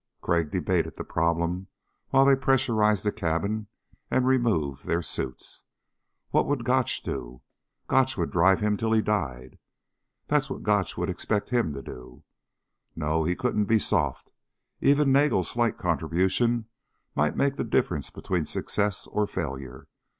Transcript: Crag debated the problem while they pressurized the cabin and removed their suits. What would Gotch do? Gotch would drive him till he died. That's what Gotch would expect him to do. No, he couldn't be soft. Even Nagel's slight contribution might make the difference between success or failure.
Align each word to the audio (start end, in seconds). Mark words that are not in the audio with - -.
Crag 0.19 0.49
debated 0.49 0.97
the 0.97 1.03
problem 1.03 1.67
while 2.09 2.25
they 2.25 2.35
pressurized 2.35 3.03
the 3.03 3.11
cabin 3.11 3.67
and 4.09 4.25
removed 4.25 4.87
their 4.87 5.03
suits. 5.03 5.61
What 6.31 6.47
would 6.47 6.65
Gotch 6.65 7.03
do? 7.03 7.43
Gotch 7.85 8.17
would 8.17 8.31
drive 8.31 8.61
him 8.61 8.77
till 8.77 8.93
he 8.93 9.03
died. 9.03 9.59
That's 10.25 10.49
what 10.49 10.63
Gotch 10.63 10.97
would 10.97 11.11
expect 11.11 11.51
him 11.51 11.71
to 11.73 11.83
do. 11.83 12.23
No, 12.95 13.25
he 13.25 13.35
couldn't 13.35 13.65
be 13.65 13.77
soft. 13.77 14.31
Even 14.79 15.11
Nagel's 15.11 15.51
slight 15.51 15.77
contribution 15.77 16.65
might 17.13 17.37
make 17.37 17.57
the 17.57 17.63
difference 17.63 18.09
between 18.09 18.47
success 18.47 19.05
or 19.05 19.27
failure. 19.27 19.85